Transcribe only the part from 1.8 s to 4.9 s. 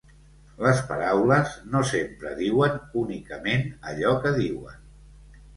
sempre diuen únicament allò que diuen.